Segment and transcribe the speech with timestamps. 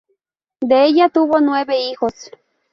[0.63, 2.31] De ella tuvo nueve hijos.